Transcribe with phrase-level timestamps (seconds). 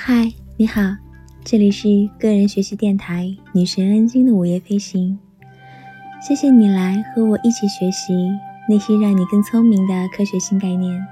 [0.00, 0.80] 嗨，你好，
[1.42, 5.18] 这里是个人学习电台女神恩晶的午夜飞行。
[6.22, 8.30] 谢谢你来和我一起学习
[8.68, 11.04] 那些让你更聪明的科学新概念。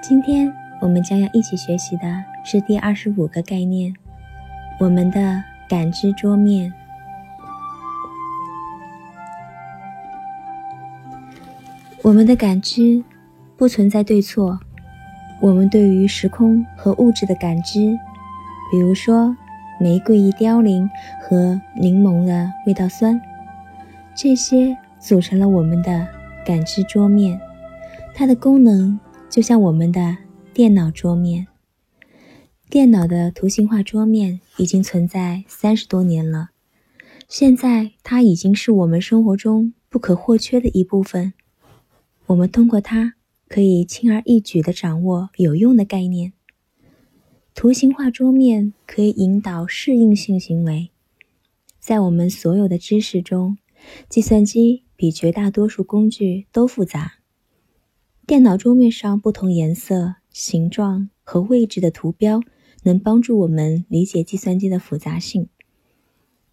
[0.00, 3.92] 今天我们将要一起学习的是第二十五个概念：
[4.78, 6.72] 我们的感知桌面。
[12.02, 13.02] 我们的感知
[13.56, 14.60] 不存在对错。
[15.40, 17.96] 我们对于时空和物质的感知，
[18.72, 19.36] 比如说
[19.80, 20.90] 玫瑰一凋零
[21.22, 23.20] 和柠檬的味道酸，
[24.16, 26.06] 这些组成了我们的
[26.44, 27.40] 感知桌面。
[28.12, 28.98] 它的功能
[29.30, 30.16] 就像我们的
[30.52, 31.46] 电脑桌面。
[32.68, 36.48] 电脑的图形化桌面已经存在三十多年了，
[37.28, 41.32] 现在它已经是我们生活中不可或缺的一部分。
[42.26, 43.14] 我们通过它。
[43.48, 46.34] 可以轻而易举地掌握有用的概念。
[47.54, 50.90] 图形化桌面可以引导适应性行为。
[51.80, 53.58] 在我们所有的知识中，
[54.08, 57.14] 计算机比绝大多数工具都复杂。
[58.26, 62.40] 电脑桌面上不同颜色、形状和位置的图标
[62.82, 65.48] 能帮助我们理解计算机的复杂性，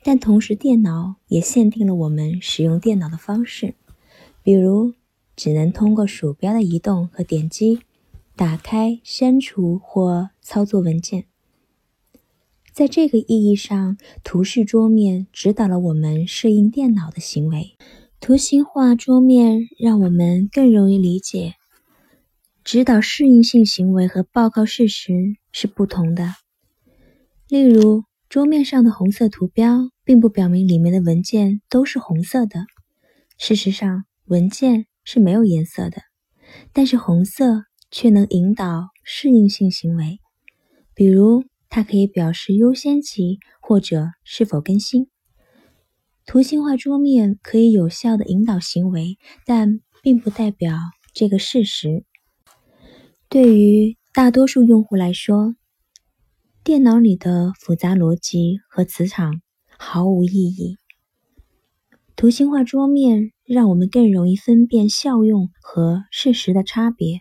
[0.02, 3.76] 但同时，电脑也限定了我们使用电脑的方式，
[4.42, 4.94] 比如。
[5.36, 7.80] 只能通过鼠标的移动和点击
[8.36, 11.26] 打开、删除或操作文件。
[12.74, 17.78] 在这个意义上，图示桌面指导了我们适应电脑的行为。
[18.20, 21.54] 图形化桌面让我们更容易理解。
[22.64, 26.34] 指导适应性行为和报告事实是不同的。
[27.48, 32.66] 例如，桌面上的红色图标并不表明里面的文件都是红色的。
[33.38, 34.88] 事实上，文件。
[35.06, 36.02] 是没有颜色的，
[36.74, 40.20] 但是红色却能引导适应性行为，
[40.94, 45.08] 比如它可以表示优先级或者是否更新。
[46.26, 50.76] 图形化桌面可以有效的引导行为，但并不代表
[51.14, 52.04] 这个事实。
[53.30, 55.56] 对于大多数用户来说，
[56.64, 59.42] 电脑里的复杂逻辑和磁场
[59.78, 60.78] 毫无意义。
[62.16, 67.20] 图形化桌面让我们更容易分辨效用和事实的差别。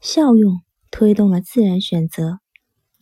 [0.00, 2.38] 效用推动了自然选择，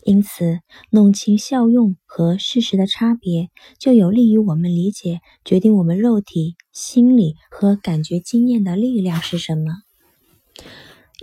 [0.02, 0.58] 因此
[0.90, 3.48] 弄清效用和事实的差别，
[3.78, 9.66] 就有利于我们理解决定我们肉体、心理和感觉经验的力量是什么。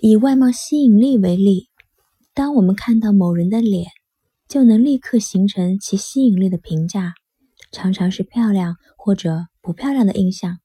[0.01, 1.67] 以外貌吸引力为例，
[2.33, 3.87] 当我们看到某人的脸，
[4.47, 7.13] 就能立刻形成其吸引力的评价，
[7.73, 9.47] 常常是漂亮或者。
[9.65, 10.59] 不漂亮的印象，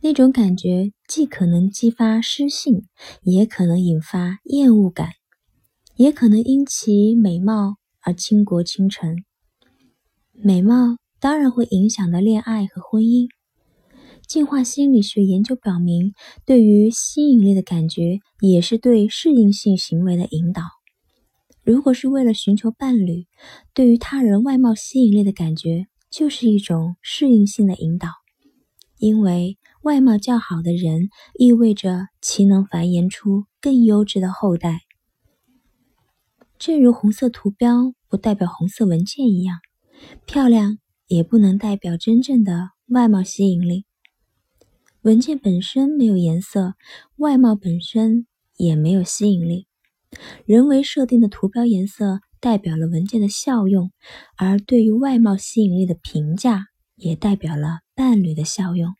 [0.00, 2.86] 那种感觉既可能激发失性，
[3.22, 5.10] 也可能引发厌恶感，
[5.96, 9.14] 也可能因其美貌而倾国倾城。
[10.32, 13.28] 美貌当然会影响到恋爱和婚姻。
[14.26, 16.14] 进化心理学研究表明，
[16.46, 20.62] 对于吸引力的感觉也是对适应性行为的引导。
[21.62, 23.26] 如果是为了寻求伴侣，
[23.74, 25.88] 对于他人外貌吸引力的感觉。
[26.18, 28.08] 就是一种适应性的引导，
[28.98, 34.80] 因为外貌较好的人意味着其能繁衍出更优质的后代。
[36.58, 39.60] 正如红色图标不代表红色文件一样，
[40.26, 43.84] 漂亮也不能代表真正的外貌吸引力。
[45.02, 46.74] 文件本身没有颜色，
[47.18, 49.68] 外貌本身也没有吸引力。
[50.46, 52.18] 人为设定的图标颜色。
[52.40, 53.90] 代表了文件的效用，
[54.36, 56.66] 而对于外貌吸引力的评价
[56.96, 58.94] 也代表了伴侣的效用。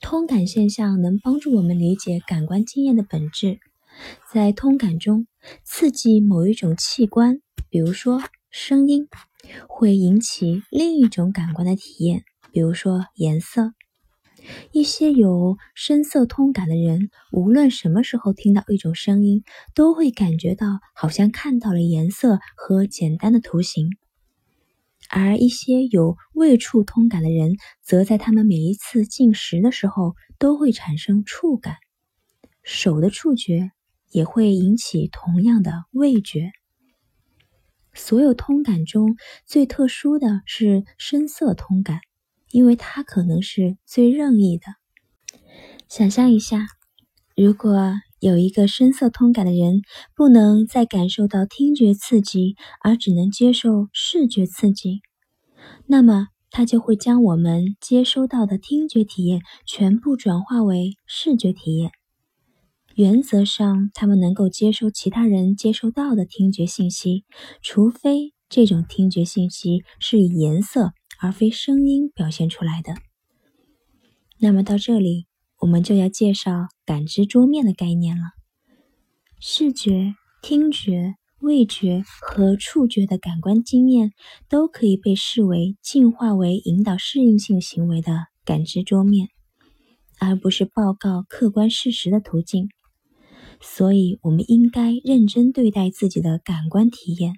[0.00, 3.58] 通感现象能帮助我们理解感官经验的本质。
[4.30, 5.26] 在通感中，
[5.62, 7.40] 刺激某一种器官，
[7.70, 9.08] 比如说声音，
[9.68, 13.72] 会引起另一种感官的体验，比如说颜色。
[14.72, 19.44] 一些有声色通感的人，无论什么时候听到一种声音，
[19.74, 23.88] 都会感觉到好像看到了颜色和简单的图形；
[25.08, 31.76] 而一些有味触通感的人，则在他们每一次进食的时候都会产生触感。
[32.62, 33.70] 手的触觉
[34.10, 36.50] 也会引起同样的味觉。
[37.92, 42.00] 所有通感中最特殊的是声色通感。
[42.54, 44.66] 因为它可能是最任意的。
[45.88, 46.68] 想象一下，
[47.34, 49.82] 如果有一个声色通感的人，
[50.14, 55.00] 不能再感受到听觉刺激，而只能接受视觉刺激，
[55.86, 61.90] 那么他就会将我们接收到的听觉体验全部转化为视觉体验。
[62.94, 67.24] 原则上，他们能够接收其他人接收到的听觉信息，
[67.62, 72.94] 除非这种听觉信息是以颜色而非声音表现出来的。
[74.38, 75.26] 那么到这里，
[75.60, 78.22] 我们就要介绍感知桌面的概念了。
[79.40, 84.12] 视觉、听觉、味觉和触觉的感官经验
[84.48, 89.28] 都可以被视为进化为引导适应性行为的感知桌面，
[90.18, 92.68] 而不是报告客观事实的途径。
[93.60, 97.34] 所以，我们应该认真对待自己的感官体验。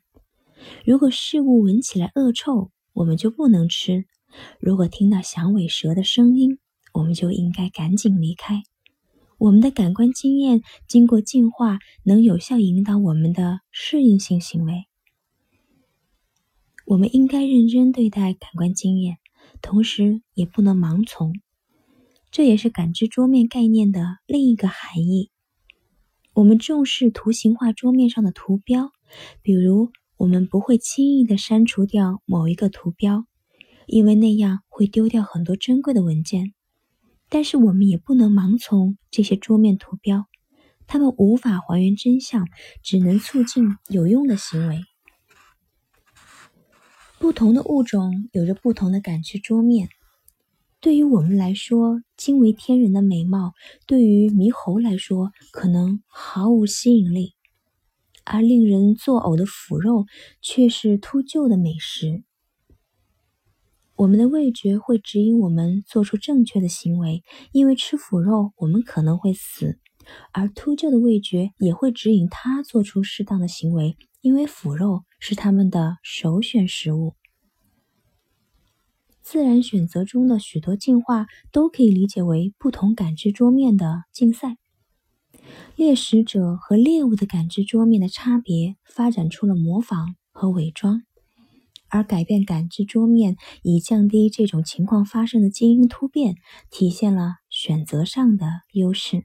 [0.85, 4.05] 如果事物闻起来恶臭，我们就不能吃；
[4.59, 6.59] 如果听到响尾蛇的声音，
[6.95, 8.63] 我们就应该赶紧离开。
[9.37, 14.87] 我们的感官经验经过进化，能有效引导我们的适应性行为。
[16.87, 19.19] 我们应该认真对待感官经验，
[19.61, 21.35] 同时也不能盲从。
[22.31, 25.31] 这也是感知桌面概念的另一个含义。
[26.33, 28.91] 我们重视图形化桌面上的图标，
[29.43, 33.27] 比如我们不会轻易的删除掉某一个图标，
[33.87, 36.55] 因为那样会丢掉很多珍贵的文件。
[37.29, 40.27] 但是我们也不能盲从这些桌面图标，
[40.87, 42.47] 它们无法还原真相，
[42.83, 44.81] 只能促进有用的行为。
[47.19, 49.89] 不同的物种有着不同的感知桌面。
[50.81, 53.55] 对于我们来说，惊为天人的美貌，
[53.87, 57.35] 对于猕猴来说可能毫无吸引力，
[58.27, 60.05] 而令人作呕的腐肉
[60.43, 62.25] 却是秃鹫的美食。
[63.95, 69.79] 我们的味觉会指引我们做出正确的行为，因为吃腐肉我们可能会死；
[70.33, 77.15] 而秃鹫的味觉也会指引它做出适当的行为，因为腐肉是它们的首选食物。
[79.23, 84.59] 自然选择中的许多进化都可以理解为不同感知桌面的竞赛。
[85.75, 91.03] 猎食者和猎物的感知桌面的差别，发展出了模仿和伪装，
[91.89, 96.37] 而改变感知桌面以降低这种情况发生的基因突变，
[96.71, 99.25] 体现了选择上的优势。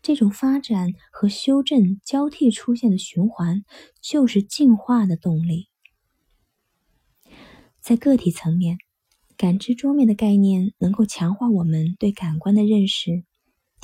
[0.00, 3.64] 这种发展和修正交替出现的循环，
[4.02, 5.68] 就是进化的动力。
[7.80, 8.78] 在个体层面，
[9.36, 13.24] 感知桌面的概念能够强化我们对感官的认识，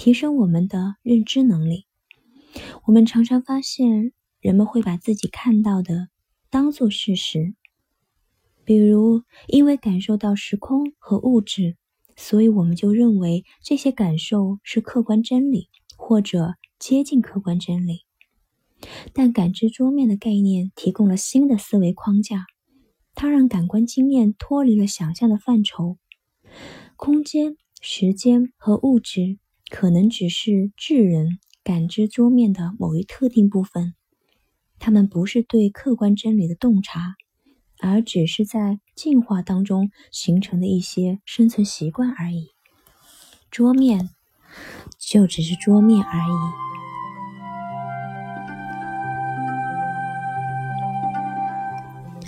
[0.00, 1.84] 提升我们的认知能力。
[2.86, 6.08] 我们常常发现，人们会把自己看到的
[6.48, 7.54] 当作事实，
[8.64, 11.76] 比如因为感受到时空和物质，
[12.16, 15.68] 所以我们就认为这些感受是客观真理，
[15.98, 18.06] 或者接近客观真理。
[19.12, 22.46] 但感知桌面的概念提供了新的思维框架。
[23.14, 25.98] 它让感官经验脱离了想象的范畴，
[26.96, 29.38] 空间、时间和物质
[29.70, 33.94] 可能只是智人感知桌面的某一特定部分，
[34.78, 37.14] 他们不是对客观真理的洞察，
[37.80, 42.48] 而只是在进化当中形成的一些生存习惯而已。
[43.50, 44.10] 桌面
[44.98, 46.32] 就只是桌面而已。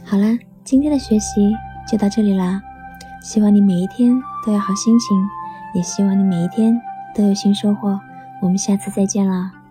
[0.07, 0.39] 好啦。
[0.65, 1.53] 今天的学习
[1.91, 2.63] 就到这里啦，
[3.21, 4.15] 希望你每一天
[4.47, 5.17] 都有好心情，
[5.75, 6.81] 也希望你每一天
[7.15, 8.01] 都有新收获。
[8.41, 9.62] 我们下次再见啦。